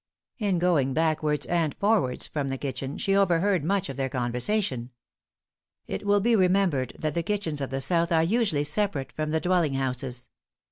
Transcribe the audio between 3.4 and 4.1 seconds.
much of their